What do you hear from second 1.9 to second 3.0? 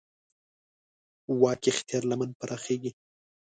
لمن پراخېږي.